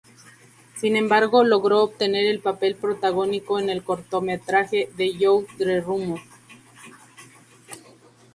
Sin 0.79 0.95
embargo, 0.95 1.43
logró 1.43 1.83
obtener 1.83 2.25
el 2.25 2.39
papel 2.39 2.75
protagónico 2.75 3.59
en 3.59 3.69
el 3.69 3.83
cortometraje 3.83 4.89
"The 4.97 5.13
Youth-The 5.15 5.79
Rumor". 5.81 6.19